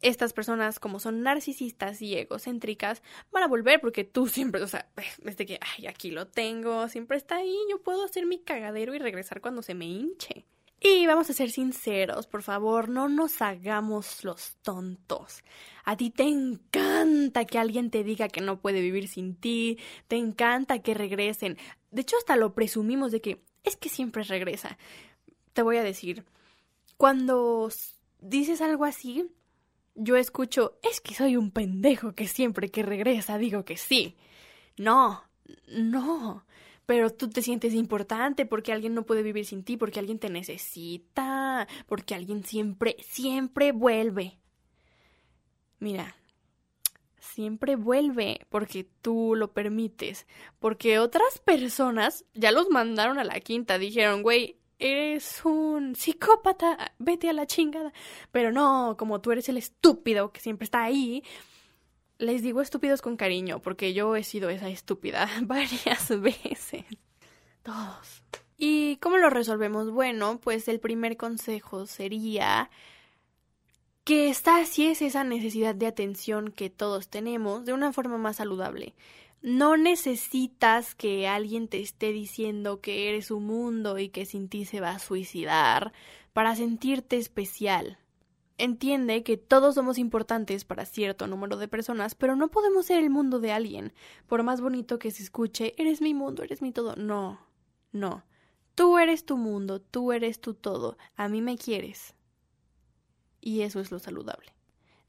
estas 0.00 0.32
personas 0.32 0.78
como 0.78 1.00
son 1.00 1.22
narcisistas 1.22 2.00
y 2.02 2.16
egocéntricas 2.16 3.02
van 3.32 3.42
a 3.42 3.48
volver 3.48 3.80
porque 3.80 4.04
tú 4.04 4.28
siempre, 4.28 4.62
o 4.62 4.68
sea, 4.68 4.88
desde 5.18 5.44
que, 5.44 5.58
ay, 5.76 5.86
aquí 5.86 6.10
lo 6.10 6.28
tengo, 6.28 6.88
siempre 6.88 7.16
está 7.16 7.36
ahí, 7.36 7.58
yo 7.70 7.82
puedo 7.82 8.04
hacer 8.04 8.26
mi 8.26 8.38
cagadero 8.38 8.94
y 8.94 8.98
regresar 8.98 9.40
cuando 9.40 9.62
se 9.62 9.74
me 9.74 9.86
hinche. 9.86 10.46
Y 10.80 11.06
vamos 11.06 11.28
a 11.28 11.32
ser 11.32 11.50
sinceros, 11.50 12.28
por 12.28 12.42
favor, 12.42 12.88
no 12.88 13.08
nos 13.08 13.42
hagamos 13.42 14.22
los 14.22 14.54
tontos. 14.62 15.42
A 15.84 15.96
ti 15.96 16.10
te 16.10 16.22
encanta 16.22 17.44
que 17.46 17.58
alguien 17.58 17.90
te 17.90 18.04
diga 18.04 18.28
que 18.28 18.40
no 18.40 18.60
puede 18.60 18.80
vivir 18.80 19.08
sin 19.08 19.34
ti, 19.34 19.78
te 20.06 20.16
encanta 20.16 20.80
que 20.80 20.94
regresen. 20.94 21.58
de 21.90 22.02
hecho 22.02 22.16
hasta 22.16 22.36
lo 22.36 22.54
presumimos 22.54 23.10
de 23.10 23.20
que 23.20 23.42
es 23.64 23.76
que 23.76 23.88
siempre 23.88 24.22
regresa. 24.22 24.78
Te 25.52 25.62
voy 25.62 25.78
a 25.78 25.82
decir, 25.82 26.24
cuando 26.96 27.70
dices 28.20 28.60
algo 28.60 28.84
así, 28.84 29.26
yo 29.96 30.16
escucho, 30.16 30.78
es 30.82 31.00
que 31.00 31.14
soy 31.14 31.36
un 31.36 31.50
pendejo 31.50 32.14
que 32.14 32.28
siempre 32.28 32.70
que 32.70 32.84
regresa 32.84 33.36
digo 33.36 33.64
que 33.64 33.76
sí. 33.76 34.16
No, 34.76 35.24
no. 35.66 36.44
Pero 36.88 37.10
tú 37.10 37.28
te 37.28 37.42
sientes 37.42 37.74
importante 37.74 38.46
porque 38.46 38.72
alguien 38.72 38.94
no 38.94 39.04
puede 39.04 39.22
vivir 39.22 39.44
sin 39.44 39.62
ti, 39.62 39.76
porque 39.76 39.98
alguien 39.98 40.18
te 40.18 40.30
necesita, 40.30 41.68
porque 41.86 42.14
alguien 42.14 42.44
siempre, 42.44 42.96
siempre 43.06 43.72
vuelve. 43.72 44.38
Mira, 45.80 46.16
siempre 47.18 47.76
vuelve 47.76 48.40
porque 48.48 48.88
tú 49.02 49.34
lo 49.36 49.52
permites, 49.52 50.26
porque 50.60 50.98
otras 50.98 51.40
personas 51.44 52.24
ya 52.32 52.52
los 52.52 52.70
mandaron 52.70 53.18
a 53.18 53.24
la 53.24 53.38
quinta, 53.40 53.76
dijeron, 53.76 54.22
güey, 54.22 54.56
eres 54.78 55.44
un 55.44 55.94
psicópata, 55.94 56.94
vete 56.98 57.28
a 57.28 57.34
la 57.34 57.46
chingada. 57.46 57.92
Pero 58.32 58.50
no, 58.50 58.96
como 58.98 59.20
tú 59.20 59.30
eres 59.30 59.50
el 59.50 59.58
estúpido 59.58 60.32
que 60.32 60.40
siempre 60.40 60.64
está 60.64 60.84
ahí, 60.84 61.22
les 62.18 62.42
digo 62.42 62.60
estúpidos 62.60 63.00
con 63.00 63.16
cariño, 63.16 63.60
porque 63.60 63.94
yo 63.94 64.14
he 64.16 64.24
sido 64.24 64.50
esa 64.50 64.68
estúpida 64.68 65.28
varias 65.42 66.08
veces. 66.20 66.84
Todos. 67.62 68.22
¿Y 68.56 68.96
cómo 68.96 69.18
lo 69.18 69.30
resolvemos? 69.30 69.90
Bueno, 69.90 70.40
pues 70.42 70.66
el 70.68 70.80
primer 70.80 71.16
consejo 71.16 71.86
sería 71.86 72.70
que 74.04 74.30
está 74.30 74.64
si 74.64 74.86
es 74.86 75.02
esa 75.02 75.22
necesidad 75.22 75.74
de 75.74 75.86
atención 75.86 76.50
que 76.50 76.70
todos 76.70 77.08
tenemos 77.08 77.64
de 77.64 77.72
una 77.72 77.92
forma 77.92 78.18
más 78.18 78.36
saludable. 78.36 78.94
No 79.42 79.76
necesitas 79.76 80.96
que 80.96 81.28
alguien 81.28 81.68
te 81.68 81.80
esté 81.80 82.10
diciendo 82.10 82.80
que 82.80 83.08
eres 83.08 83.30
un 83.30 83.46
mundo 83.46 83.98
y 83.98 84.08
que 84.08 84.26
sin 84.26 84.48
ti 84.48 84.64
se 84.64 84.80
va 84.80 84.90
a 84.90 84.98
suicidar 84.98 85.92
para 86.32 86.56
sentirte 86.56 87.16
especial. 87.16 87.98
Entiende 88.60 89.22
que 89.22 89.36
todos 89.36 89.76
somos 89.76 89.98
importantes 89.98 90.64
para 90.64 90.84
cierto 90.84 91.28
número 91.28 91.56
de 91.58 91.68
personas, 91.68 92.16
pero 92.16 92.34
no 92.34 92.48
podemos 92.48 92.86
ser 92.86 92.98
el 92.98 93.08
mundo 93.08 93.38
de 93.38 93.52
alguien. 93.52 93.92
Por 94.26 94.42
más 94.42 94.60
bonito 94.60 94.98
que 94.98 95.12
se 95.12 95.22
escuche, 95.22 95.74
eres 95.78 96.00
mi 96.00 96.12
mundo, 96.12 96.42
eres 96.42 96.60
mi 96.60 96.72
todo. 96.72 96.96
No, 96.96 97.38
no. 97.92 98.24
Tú 98.74 98.98
eres 98.98 99.24
tu 99.24 99.36
mundo, 99.36 99.80
tú 99.80 100.12
eres 100.12 100.40
tu 100.40 100.54
todo. 100.54 100.98
A 101.14 101.28
mí 101.28 101.40
me 101.40 101.56
quieres. 101.56 102.14
Y 103.40 103.62
eso 103.62 103.78
es 103.78 103.92
lo 103.92 104.00
saludable. 104.00 104.52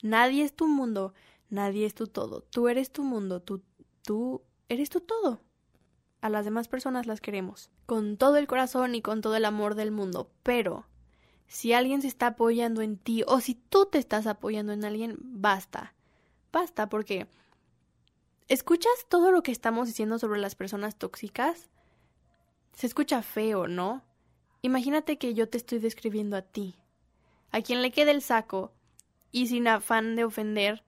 Nadie 0.04 0.44
es 0.44 0.54
tu 0.54 0.68
mundo, 0.68 1.16
nadie 1.50 1.88
es 1.88 1.96
tu 1.96 2.06
todo. 2.06 2.42
Tú 2.42 2.68
eres 2.68 2.92
tu 2.92 3.04
mundo, 3.04 3.42
tú, 3.42 3.64
tú 4.04 4.44
eres 4.70 4.92
tu 4.92 5.02
todo. 5.02 5.42
A 6.22 6.30
las 6.30 6.46
demás 6.46 6.68
personas 6.68 7.08
las 7.08 7.20
queremos, 7.20 7.72
con 7.88 8.18
todo 8.18 8.38
el 8.38 8.46
corazón 8.46 8.94
y 8.94 9.02
con 9.02 9.22
todo 9.22 9.36
el 9.36 9.46
amor 9.46 9.74
del 9.74 9.90
mundo, 9.90 10.30
pero 10.44 10.86
si 11.50 11.74
alguien 11.74 12.02
se 12.04 12.08
está 12.08 12.28
apoyando 12.28 12.82
en 12.82 12.96
ti 12.96 13.24
o 13.28 13.42
si 13.42 13.56
tú 13.56 13.88
te 13.88 13.98
estás 13.98 14.28
apoyando 14.28 14.72
en 14.72 14.86
alguien, 14.86 15.18
basta. 15.20 15.96
Basta 16.54 16.88
porque 16.90 17.28
¿escuchas 18.48 18.94
todo 19.10 19.32
lo 19.32 19.42
que 19.42 19.52
estamos 19.52 19.88
diciendo 19.88 20.20
sobre 20.20 20.40
las 20.40 20.54
personas 20.54 20.96
tóxicas? 20.96 21.68
Se 22.74 22.86
escucha 22.86 23.24
feo, 23.24 23.68
¿no? 23.68 24.04
Imagínate 24.62 25.18
que 25.18 25.34
yo 25.34 25.50
te 25.50 25.58
estoy 25.58 25.80
describiendo 25.80 26.38
a 26.38 26.44
ti, 26.44 26.76
a 27.52 27.62
quien 27.62 27.82
le 27.82 27.92
quede 27.92 28.12
el 28.12 28.22
saco, 28.22 28.72
y 29.32 29.48
sin 29.48 29.68
afán 29.68 30.16
de 30.16 30.26
ofender, 30.26 30.84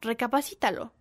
recapacítalo. 0.00 0.92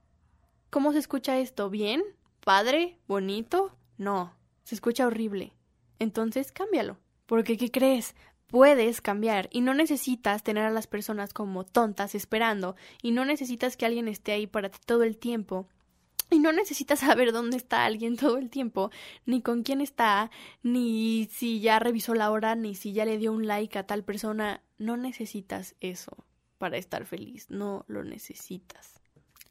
¿Cómo 0.70 0.92
se 0.92 1.00
escucha 1.00 1.40
esto? 1.40 1.72
¿Bien? 1.72 2.04
¿Padre? 2.42 3.00
¿Bonito? 3.08 3.76
No, 3.98 4.36
se 4.64 4.76
escucha 4.76 5.08
horrible. 5.08 5.54
Entonces 5.98 6.52
cámbialo. 6.52 6.98
Porque, 7.32 7.56
¿qué 7.56 7.72
crees? 7.72 8.14
Puedes 8.52 9.02
cambiar 9.02 9.48
y 9.52 9.62
no 9.62 9.74
necesitas 9.74 10.44
tener 10.44 10.66
a 10.66 10.72
las 10.72 10.86
personas 10.86 11.34
como 11.34 11.66
tontas 11.66 12.16
esperando 12.16 12.76
y 13.02 13.12
no 13.12 13.26
necesitas 13.26 13.78
que 13.78 13.86
alguien 13.86 14.08
esté 14.08 14.34
ahí 14.34 14.46
para 14.46 14.70
ti 14.70 14.80
todo 14.86 15.04
el 15.04 15.18
tiempo 15.18 15.68
y 16.32 16.40
no 16.40 16.52
necesitas 16.52 17.00
saber 17.00 17.32
dónde 17.34 17.58
está 17.58 17.86
alguien 17.86 18.16
todo 18.16 18.38
el 18.38 18.50
tiempo, 18.50 18.90
ni 19.26 19.42
con 19.42 19.64
quién 19.64 19.82
está, 19.82 20.32
ni 20.64 21.28
si 21.32 21.60
ya 21.60 21.78
revisó 21.78 22.14
la 22.14 22.32
hora, 22.32 22.56
ni 22.56 22.74
si 22.74 22.94
ya 22.94 23.06
le 23.06 23.18
dio 23.18 23.34
un 23.34 23.48
like 23.48 23.78
a 23.78 23.86
tal 23.86 24.04
persona. 24.04 24.64
No 24.78 24.98
necesitas 24.98 25.76
eso 25.82 26.26
para 26.58 26.78
estar 26.78 27.06
feliz, 27.06 27.48
no 27.50 27.86
lo 27.88 28.04
necesitas. 28.04 29.02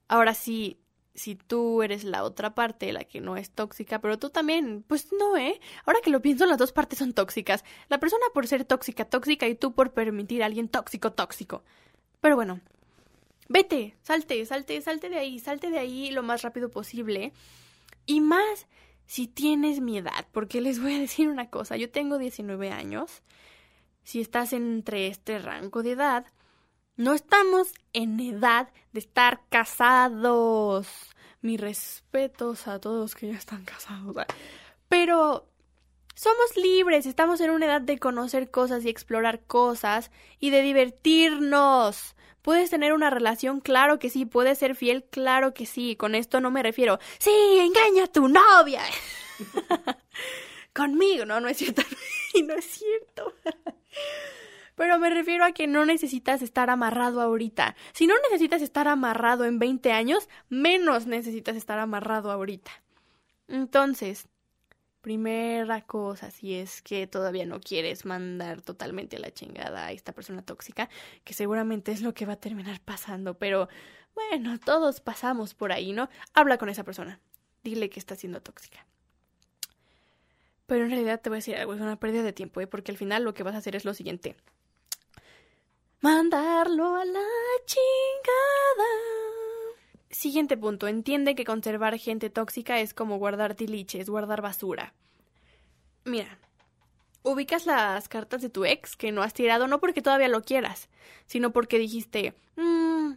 Ahora 0.09 0.35
sí, 0.35 0.81
si 1.21 1.35
tú 1.35 1.83
eres 1.83 2.03
la 2.03 2.25
otra 2.25 2.55
parte, 2.55 2.93
la 2.93 3.05
que 3.05 3.21
no 3.21 3.37
es 3.37 3.51
tóxica, 3.51 4.01
pero 4.01 4.19
tú 4.19 4.31
también, 4.31 4.83
pues 4.87 5.13
no, 5.13 5.37
¿eh? 5.37 5.61
Ahora 5.85 6.01
que 6.03 6.11
lo 6.11 6.23
pienso, 6.23 6.47
las 6.47 6.57
dos 6.57 6.73
partes 6.73 6.99
son 6.99 7.13
tóxicas. 7.13 7.63
La 7.89 8.01
persona 8.01 8.25
por 8.33 8.47
ser 8.47 8.65
tóxica, 8.65 9.05
tóxica, 9.05 9.47
y 9.47 9.55
tú 9.55 9.75
por 9.75 9.93
permitir 9.93 10.43
a 10.43 10.47
alguien 10.47 10.69
tóxico, 10.69 11.13
tóxico. 11.13 11.63
Pero 12.23 12.37
bueno, 12.37 12.61
vete, 13.49 13.97
salte, 14.03 14.47
salte, 14.47 14.81
salte 14.81 15.11
de 15.11 15.19
ahí, 15.19 15.39
salte 15.39 15.69
de 15.69 15.79
ahí 15.79 16.11
lo 16.11 16.23
más 16.23 16.41
rápido 16.41 16.71
posible. 16.71 17.33
Y 18.07 18.23
más 18.23 18.67
si 19.05 19.27
tienes 19.27 19.81
mi 19.81 19.99
edad, 19.99 20.27
porque 20.33 20.63
les 20.63 20.81
voy 20.81 20.95
a 20.95 21.01
decir 21.01 21.29
una 21.29 21.51
cosa, 21.51 21.77
yo 21.77 21.91
tengo 21.91 22.17
19 22.17 22.71
años. 22.71 23.23
Si 24.05 24.23
estás 24.23 24.55
entre 24.55 25.09
este 25.09 25.39
rango 25.39 25.83
de 25.83 25.93
edad, 25.93 26.27
no 26.97 27.13
estamos 27.13 27.73
en 27.93 28.19
edad 28.21 28.71
de 28.93 29.01
estar 29.01 29.43
casados. 29.51 31.10
Mis 31.43 31.61
respetos 31.61 32.69
a 32.69 32.79
todos 32.81 33.15
que 33.15 33.29
ya 33.29 33.37
están 33.37 33.65
casados. 33.65 34.17
Pero 34.89 35.47
somos 36.15 36.57
libres, 36.57 37.07
estamos 37.07 37.41
en 37.41 37.51
una 37.51 37.67
edad 37.67 37.81
de 37.81 37.99
conocer 37.99 38.51
cosas 38.51 38.85
y 38.85 38.89
explorar 38.89 39.41
cosas 39.47 40.11
y 40.39 40.51
de 40.51 40.63
divertirnos. 40.63 42.15
¿Puedes 42.43 42.71
tener 42.71 42.93
una 42.93 43.11
relación? 43.11 43.61
Claro 43.61 43.99
que 43.99 44.11
sí. 44.11 44.25
¿Puedes 44.25 44.59
ser 44.59 44.75
fiel? 44.75 45.05
Claro 45.05 45.53
que 45.53 45.67
sí. 45.67 45.97
Con 45.97 46.15
esto 46.15 46.41
no 46.41 46.51
me 46.51 46.63
refiero. 46.63 46.99
Sí, 47.19 47.31
engaña 47.59 48.05
a 48.05 48.13
tu 48.13 48.29
novia. 48.29 48.83
Conmigo. 50.75 51.27
No, 51.27 51.41
no 51.41 51.49
es 51.49 51.59
cierto. 51.59 51.83
no 52.45 52.55
es 52.55 52.65
cierto. 52.65 53.35
Pero 54.81 54.99
me 54.99 55.11
refiero 55.11 55.45
a 55.45 55.53
que 55.53 55.67
no 55.67 55.85
necesitas 55.85 56.41
estar 56.41 56.71
amarrado 56.71 57.21
ahorita. 57.21 57.77
Si 57.93 58.07
no 58.07 58.15
necesitas 58.23 58.63
estar 58.63 58.89
amarrado 58.89 59.45
en 59.45 59.59
20 59.59 59.93
años, 59.93 60.27
menos 60.49 61.07
necesitas 61.07 61.55
estar 61.55 61.79
amarrado 61.79 62.31
ahorita. 62.31 62.71
Entonces, 63.47 64.27
primera 65.03 65.83
cosa, 65.83 66.31
si 66.31 66.55
es 66.55 66.81
que 66.81 67.07
todavía 67.07 67.45
no 67.45 67.61
quieres 67.61 68.07
mandar 68.07 68.63
totalmente 68.63 69.17
a 69.17 69.21
la 69.21 69.35
chingada 69.35 69.85
a 69.85 69.93
esta 69.93 70.15
persona 70.15 70.41
tóxica, 70.41 70.89
que 71.25 71.35
seguramente 71.35 71.93
es 71.93 72.01
lo 72.01 72.15
que 72.15 72.25
va 72.25 72.33
a 72.33 72.41
terminar 72.41 72.81
pasando, 72.81 73.35
pero 73.35 73.69
bueno, 74.15 74.59
todos 74.59 75.03
pasamos 75.03 75.53
por 75.53 75.73
ahí, 75.73 75.93
¿no? 75.93 76.09
Habla 76.33 76.57
con 76.57 76.71
esa 76.71 76.85
persona. 76.85 77.21
Dile 77.63 77.91
que 77.91 78.01
está 78.01 78.17
siendo 78.17 78.41
tóxica. 78.41 78.87
Pero 80.65 80.85
en 80.85 80.91
realidad 80.91 81.21
te 81.21 81.29
voy 81.29 81.37
a 81.37 81.41
decir 81.41 81.57
algo, 81.57 81.75
es 81.75 81.83
una 81.83 82.01
pérdida 82.01 82.23
de 82.23 82.33
tiempo, 82.33 82.63
¿eh? 82.63 82.67
porque 82.67 82.93
al 82.93 82.97
final 82.97 83.25
lo 83.25 83.35
que 83.35 83.43
vas 83.43 83.55
a 83.55 83.59
hacer 83.59 83.77
es 83.77 83.85
lo 83.85 83.93
siguiente 83.93 84.37
mandarlo 86.01 86.97
a 86.97 87.05
la 87.05 87.27
chingada. 87.67 88.91
Siguiente 90.11 90.57
punto. 90.57 90.89
Entiende 90.89 91.35
que 91.35 91.45
conservar 91.45 91.99
gente 91.99 92.31
tóxica 92.31 92.81
es 92.81 92.95
como 92.95 93.19
guardar 93.19 93.55
tiliches, 93.55 94.11
guardar 94.11 94.43
basura. 94.43 94.95
Mira, 96.05 96.39
ubicas 97.23 97.67
las 97.67 98.09
cartas 98.09 98.43
de 98.43 98.49
tu 98.49 98.65
ex 98.65 98.97
que 98.97 99.13
no 99.13 99.23
has 99.23 99.35
tirado 99.35 99.67
no 99.67 99.81
porque 99.81 100.03
todavía 100.03 100.29
lo 100.29 100.43
quieras, 100.43 100.89
sino 101.27 101.53
porque 101.53 101.79
dijiste, 101.79 102.35
mmm, 102.57 103.13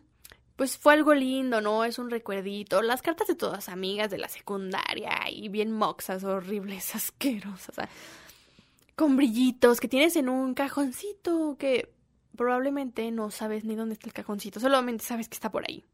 pues 0.55 0.77
fue 0.77 0.93
algo 0.93 1.13
lindo, 1.13 1.61
¿no? 1.61 1.83
Es 1.83 1.97
un 1.97 2.09
recuerdito. 2.11 2.81
Las 2.81 3.01
cartas 3.01 3.27
de 3.27 3.35
todas 3.35 3.69
amigas 3.69 4.11
de 4.11 4.19
la 4.19 4.27
secundaria 4.29 5.29
y 5.31 5.49
bien 5.49 5.71
moxas, 5.71 6.23
horribles, 6.23 6.93
asquerosas. 6.95 7.89
con 8.95 9.17
brillitos 9.17 9.79
que 9.79 9.87
tienes 9.87 10.15
en 10.15 10.29
un 10.29 10.53
cajoncito 10.53 11.55
que 11.57 11.89
probablemente 12.35 13.09
no 13.11 13.31
sabes 13.31 13.65
ni 13.65 13.75
dónde 13.75 13.93
está 13.93 14.07
el 14.07 14.13
cajoncito, 14.13 14.59
solamente 14.59 15.03
sabes 15.03 15.29
que 15.29 15.35
está 15.35 15.51
por 15.51 15.63
ahí. 15.67 15.85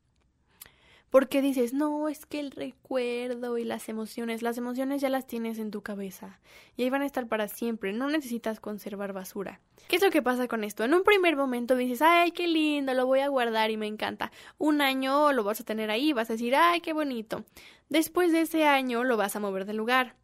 Porque 1.10 1.41
dices, 1.41 1.74
no, 1.74 2.08
es 2.08 2.27
que 2.27 2.39
el 2.39 2.51
recuerdo 2.51 3.58
y 3.58 3.63
las 3.63 3.89
emociones, 3.89 4.43
las 4.43 4.60
emociones 4.60 5.01
ya 5.01 5.10
las 5.10 5.25
tienes 5.25 5.58
en 5.58 5.72
tu 5.72 5.81
cabeza 5.81 6.39
y 6.77 6.84
ahí 6.84 6.91
van 6.91 7.01
a 7.01 7.08
estar 7.08 7.27
para 7.27 7.48
siempre, 7.48 7.93
no 7.93 8.10
necesitas 8.10 8.60
conservar 8.60 9.12
basura. 9.12 9.60
¿Qué 9.88 9.96
es 9.96 10.03
lo 10.03 10.12
que 10.12 10.22
pasa 10.22 10.48
con 10.48 10.63
esto? 10.63 10.84
En 10.84 10.93
un 10.93 11.03
primer 11.03 11.36
momento 11.36 11.75
dices, 11.75 12.03
ay, 12.03 12.31
qué 12.31 12.48
lindo, 12.48 12.93
lo 12.93 13.08
voy 13.08 13.22
a 13.22 13.27
guardar 13.27 13.72
y 13.72 13.77
me 13.77 13.88
encanta. 13.88 14.31
Un 14.60 14.81
año 14.81 15.34
lo 15.34 15.43
vas 15.43 15.60
a 15.60 15.65
tener 15.65 15.89
ahí, 15.89 16.13
vas 16.13 16.29
a 16.29 16.34
decir, 16.34 16.55
ay, 16.55 16.79
qué 16.81 16.93
bonito. 16.93 17.43
Después 17.89 18.31
de 18.31 18.41
ese 18.41 18.65
año 18.65 19.03
lo 19.03 19.17
vas 19.17 19.36
a 19.36 19.39
mover 19.39 19.65
del 19.65 19.77
lugar 19.77 20.15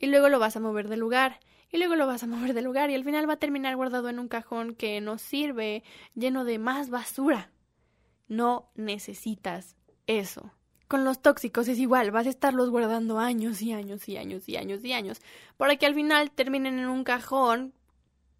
y 0.00 0.06
luego 0.06 0.28
lo 0.28 0.40
vas 0.40 0.56
a 0.56 0.60
mover 0.60 0.88
del 0.88 0.98
lugar 0.98 1.38
y 1.72 1.78
luego 1.78 1.96
lo 1.96 2.06
vas 2.06 2.22
a 2.22 2.26
mover 2.26 2.52
del 2.52 2.64
lugar 2.64 2.90
y 2.90 2.94
al 2.94 3.04
final 3.04 3.28
va 3.28 3.34
a 3.34 3.38
terminar 3.38 3.74
guardado 3.76 4.10
en 4.10 4.18
un 4.18 4.28
cajón 4.28 4.74
que 4.74 5.00
no 5.00 5.16
sirve, 5.16 5.82
lleno 6.14 6.44
de 6.44 6.58
más 6.58 6.90
basura. 6.90 7.50
No 8.28 8.70
necesitas 8.74 9.74
eso. 10.06 10.52
Con 10.86 11.04
los 11.04 11.22
tóxicos 11.22 11.68
es 11.68 11.78
igual, 11.78 12.10
vas 12.10 12.26
a 12.26 12.30
estarlos 12.30 12.68
guardando 12.68 13.18
años 13.18 13.62
y 13.62 13.72
años 13.72 14.06
y 14.08 14.18
años 14.18 14.46
y 14.46 14.56
años 14.56 14.84
y 14.84 14.92
años, 14.92 15.22
para 15.56 15.76
que 15.76 15.86
al 15.86 15.94
final 15.94 16.30
terminen 16.30 16.78
en 16.78 16.88
un 16.88 17.04
cajón 17.04 17.72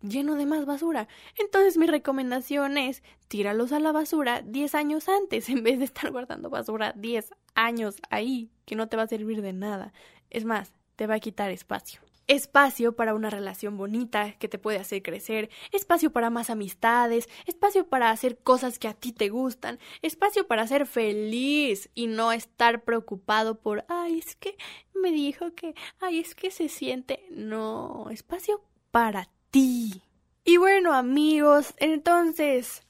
lleno 0.03 0.35
de 0.35 0.45
más 0.45 0.67
basura. 0.67 1.09
Entonces 1.39 1.79
mi 1.79 1.87
recomendación 1.87 2.77
es 2.77 3.03
tíralos 3.29 3.73
a 3.73 3.81
la 3.81 3.93
basura 3.93 4.43
10 4.43 4.75
años 4.75 5.09
antes 5.09 5.49
en 5.49 5.63
vez 5.63 5.79
de 5.79 5.87
estar 5.87 6.11
guardando 6.11 6.51
basura 6.51 6.93
10 6.97 7.33
años 7.55 7.97
ahí, 8.11 8.51
que 8.67 8.77
no 8.77 8.89
te 8.89 8.99
va 8.99 9.05
a 9.05 9.09
servir 9.09 9.41
de 9.41 9.55
nada. 9.55 9.95
Es 10.29 10.45
más, 10.45 10.75
te 10.97 11.07
va 11.07 11.15
a 11.15 11.21
quitar 11.21 11.51
espacio. 11.51 12.03
Espacio 12.27 12.95
para 12.95 13.15
una 13.15 13.31
relación 13.31 13.77
bonita 13.77 14.33
que 14.39 14.49
te 14.49 14.59
puede 14.59 14.79
hacer 14.79 15.03
crecer, 15.03 15.51
espacio 15.73 16.13
para 16.13 16.31
más 16.31 16.51
amistades, 16.51 17.29
espacio 17.47 17.87
para 17.87 18.11
hacer 18.11 18.39
cosas 18.39 18.79
que 18.79 18.89
a 18.89 18.95
ti 18.95 19.13
te 19.13 19.29
gustan, 19.29 19.79
espacio 20.03 20.47
para 20.47 20.67
ser 20.67 20.87
feliz 20.87 21.91
y 21.95 22.07
no 22.07 22.33
estar 22.33 22.85
preocupado 22.85 23.61
por, 23.61 23.85
ay, 23.89 24.19
es 24.19 24.37
que 24.37 24.57
me 24.95 25.11
dijo 25.11 25.55
que, 25.55 25.75
ay, 26.01 26.21
es 26.21 26.35
que 26.35 26.51
se 26.51 26.69
siente. 26.69 27.25
No, 27.31 28.09
espacio 28.11 28.63
para 28.91 29.29
ti. 29.51 30.03
Y 30.45 30.57
bueno, 30.57 30.93
amigos, 30.93 31.75
entonces, 31.79 32.83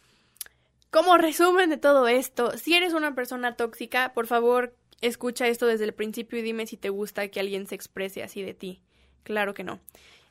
como 0.90 1.16
resumen 1.16 1.70
de 1.70 1.78
todo 1.78 2.06
esto, 2.08 2.56
si 2.58 2.74
eres 2.74 2.92
una 2.92 3.14
persona 3.14 3.56
tóxica, 3.56 4.12
por 4.14 4.26
favor, 4.26 4.76
escucha 5.00 5.48
esto 5.48 5.66
desde 5.66 5.84
el 5.84 5.94
principio 5.94 6.38
y 6.38 6.42
dime 6.42 6.66
si 6.66 6.76
te 6.76 6.90
gusta 6.90 7.28
que 7.28 7.40
alguien 7.40 7.66
se 7.66 7.74
exprese 7.74 8.22
así 8.22 8.42
de 8.42 8.54
ti. 8.54 8.82
Claro 9.22 9.54
que 9.54 9.64
no. 9.64 9.80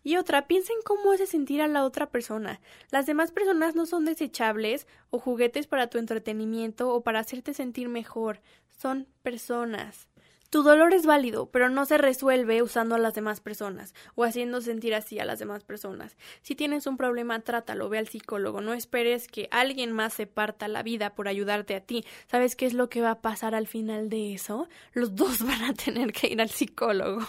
Y 0.03 0.17
otra, 0.17 0.48
piensa 0.48 0.74
en 0.74 0.81
cómo 0.83 1.12
hace 1.12 1.27
sentir 1.27 1.62
a 1.62 1.67
la 1.67 1.86
otra 1.86 2.10
persona. 2.10 2.60
Las 2.89 3.05
demás 3.05 3.31
personas 3.31 3.75
no 3.75 3.86
son 3.86 4.05
desechables 4.05 4.88
o 5.12 5.19
juguetes 5.19 5.67
para 5.67 5.88
tu 5.88 6.00
entretenimiento 6.00 6.93
o 6.93 7.01
para 7.01 7.19
hacerte 7.19 7.53
sentir 7.53 7.88
mejor. 7.88 8.41
Son 8.69 9.07
personas. 9.21 10.07
Tu 10.50 10.63
dolor 10.63 10.93
es 10.93 11.05
válido, 11.05 11.50
pero 11.50 11.69
no 11.69 11.86
se 11.86 11.98
resuelve 11.98 12.62
usando 12.62 12.95
a 12.95 13.00
las 13.00 13.13
demás 13.13 13.39
personas 13.39 13.93
o 14.15 14.25
haciendo 14.25 14.60
sentir 14.60 14.93
así 14.93 15.17
a 15.17 15.24
las 15.24 15.39
demás 15.39 15.63
personas. 15.63 16.17
Si 16.41 16.55
tienes 16.55 16.88
un 16.88 16.98
problema, 16.98 17.39
trátalo, 17.39 17.88
ve 17.88 18.00
al 18.00 18.10
psicólogo. 18.10 18.60
No 18.60 18.74
esperes 18.74 19.29
que 19.29 19.48
alguien 19.51 19.93
más 19.93 20.13
se 20.13 20.27
parta 20.27 20.67
la 20.67 20.83
vida 20.83 21.15
por 21.15 21.29
ayudarte 21.29 21.74
a 21.74 21.79
ti. 21.79 22.03
¿Sabes 22.29 22.57
qué 22.57 22.65
es 22.65 22.74
lo 22.74 22.89
que 22.89 23.00
va 23.00 23.12
a 23.12 23.21
pasar 23.21 23.55
al 23.55 23.67
final 23.67 24.10
de 24.10 24.33
eso? 24.33 24.67
Los 24.91 25.15
dos 25.15 25.41
van 25.45 25.63
a 25.63 25.74
tener 25.74 26.12
que 26.12 26.27
ir 26.27 26.41
al 26.41 26.50
psicólogo. 26.50 27.25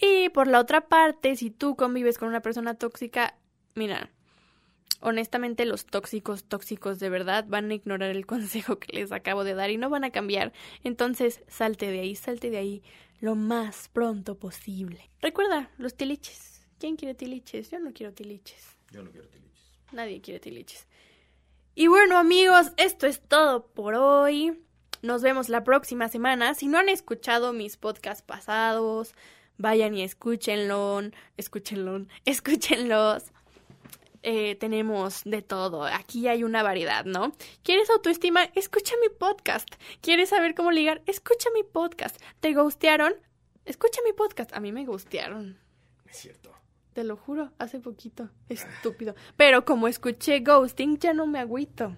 Y 0.00 0.30
por 0.30 0.46
la 0.46 0.60
otra 0.60 0.88
parte, 0.88 1.36
si 1.36 1.50
tú 1.50 1.76
convives 1.76 2.16
con 2.16 2.28
una 2.28 2.40
persona 2.40 2.74
tóxica, 2.74 3.36
mira, 3.74 4.10
honestamente 5.00 5.64
los 5.66 5.84
tóxicos 5.84 6.44
tóxicos 6.44 6.98
de 6.98 7.10
verdad 7.10 7.44
van 7.48 7.70
a 7.70 7.74
ignorar 7.74 8.10
el 8.10 8.26
consejo 8.34 8.78
que 8.78 8.96
les 8.96 9.12
acabo 9.12 9.44
de 9.44 9.54
dar 9.54 9.70
y 9.70 9.76
no 9.76 9.90
van 9.90 10.04
a 10.04 10.10
cambiar. 10.10 10.52
Entonces, 10.84 11.42
salte 11.48 11.90
de 11.90 12.00
ahí, 12.00 12.16
salte 12.16 12.50
de 12.50 12.58
ahí 12.58 12.82
lo 13.20 13.34
más 13.34 13.88
pronto 13.88 14.36
posible. 14.36 15.10
Recuerda, 15.20 15.70
los 15.76 15.94
tiliches. 15.94 16.66
¿Quién 16.78 16.96
quiere 16.96 17.14
tiliches? 17.14 17.70
Yo 17.70 17.78
no 17.78 17.92
quiero 17.92 18.14
tiliches. 18.14 18.78
Yo 18.90 19.02
no 19.02 19.10
quiero 19.10 19.28
tiliches. 19.28 19.50
Nadie 19.92 20.22
quiere 20.22 20.40
tiliches. 20.40 20.86
Y 21.74 21.88
bueno, 21.88 22.16
amigos, 22.16 22.72
esto 22.78 23.06
es 23.06 23.20
todo 23.20 23.66
por 23.66 23.94
hoy. 23.94 24.58
Nos 25.02 25.22
vemos 25.22 25.50
la 25.50 25.62
próxima 25.62 26.08
semana. 26.08 26.54
Si 26.54 26.66
no 26.68 26.78
han 26.78 26.88
escuchado 26.88 27.52
mis 27.52 27.76
podcasts 27.76 28.22
pasados, 28.22 29.14
vayan 29.60 29.94
y 29.94 30.02
escúchenlo, 30.02 31.02
escúchenlo, 31.36 32.06
escúchenlos 32.24 33.30
eh, 34.22 34.56
tenemos 34.56 35.22
de 35.24 35.42
todo. 35.42 35.84
Aquí 35.84 36.28
hay 36.28 36.44
una 36.44 36.62
variedad, 36.62 37.04
¿no? 37.04 37.32
¿Quieres 37.62 37.88
autoestima? 37.90 38.44
Escucha 38.54 38.94
mi 39.00 39.08
podcast. 39.08 39.68
¿Quieres 40.02 40.28
saber 40.28 40.54
cómo 40.54 40.70
ligar? 40.70 41.02
Escucha 41.06 41.48
mi 41.54 41.62
podcast. 41.62 42.20
¿Te 42.40 42.52
gustearon? 42.52 43.14
Escucha 43.64 44.00
mi 44.04 44.12
podcast. 44.12 44.52
A 44.52 44.60
mí 44.60 44.72
me 44.72 44.84
gustearon. 44.84 45.58
Es 46.08 46.18
cierto. 46.18 46.52
Te 46.92 47.04
lo 47.04 47.16
juro, 47.16 47.52
hace 47.58 47.80
poquito. 47.80 48.28
Estúpido. 48.48 49.14
Pero 49.36 49.64
como 49.64 49.88
escuché 49.88 50.40
ghosting, 50.40 50.98
ya 50.98 51.14
no 51.14 51.26
me 51.26 51.38
agüito. 51.38 51.94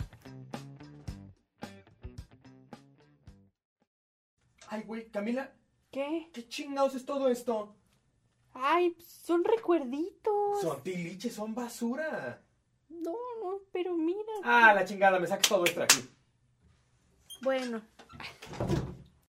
Ay, 4.69 4.83
güey, 4.83 5.09
Camila, 5.09 5.53
¿Qué? 5.91 6.29
¿qué 6.33 6.47
chingados 6.47 6.95
es 6.95 7.05
todo 7.05 7.29
esto? 7.29 7.75
Ay, 8.59 8.95
son 9.05 9.43
recuerditos. 9.43 10.61
Son 10.61 10.81
tiliches, 10.83 11.33
son 11.33 11.53
basura. 11.53 12.41
No, 12.89 13.15
no, 13.41 13.59
pero 13.71 13.95
mira. 13.95 14.33
Ah, 14.43 14.73
la 14.73 14.85
chingada, 14.85 15.19
me 15.19 15.27
sacas 15.27 15.49
todo 15.49 15.63
esto 15.65 15.83
aquí. 15.83 15.99
Bueno. 17.41 17.81